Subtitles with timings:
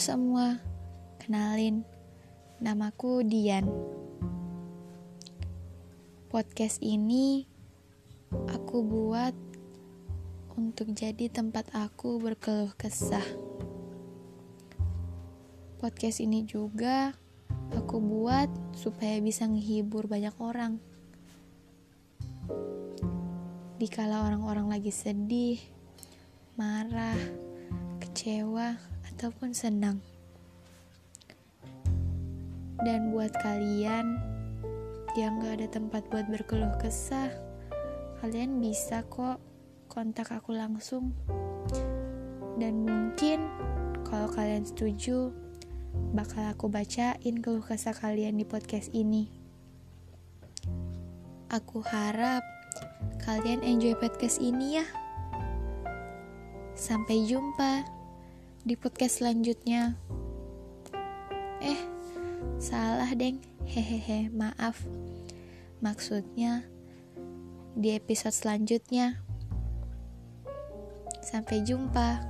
[0.00, 0.56] semua,
[1.20, 1.84] kenalin,
[2.56, 3.68] namaku Dian.
[6.32, 7.44] Podcast ini
[8.48, 9.36] aku buat
[10.56, 13.22] untuk jadi tempat aku berkeluh kesah.
[15.76, 17.12] Podcast ini juga
[17.76, 20.80] aku buat supaya bisa menghibur banyak orang.
[23.76, 25.60] Dikala orang-orang lagi sedih,
[26.56, 27.20] marah,
[28.00, 28.80] kecewa,
[29.20, 30.00] ataupun senang.
[32.80, 34.16] Dan buat kalian
[35.12, 37.28] yang gak ada tempat buat berkeluh kesah,
[38.24, 39.36] kalian bisa kok
[39.92, 41.12] kontak aku langsung.
[42.56, 43.44] Dan mungkin
[44.08, 45.28] kalau kalian setuju,
[46.16, 49.28] bakal aku bacain keluh kesah kalian di podcast ini.
[51.52, 52.40] Aku harap
[53.20, 54.86] kalian enjoy podcast ini ya.
[56.72, 57.99] Sampai jumpa
[58.70, 59.98] di podcast selanjutnya.
[61.58, 61.82] Eh,
[62.62, 63.42] salah deng.
[63.66, 64.86] Hehehe, maaf.
[65.82, 66.70] Maksudnya
[67.74, 69.26] di episode selanjutnya.
[71.18, 72.22] Sampai jumpa.